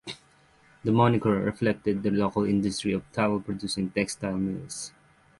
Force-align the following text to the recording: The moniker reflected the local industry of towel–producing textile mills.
The 0.83 0.91
moniker 0.91 1.29
reflected 1.29 2.01
the 2.01 2.09
local 2.09 2.43
industry 2.43 2.91
of 2.93 3.03
towel–producing 3.11 3.91
textile 3.91 4.33
mills. 4.35 4.93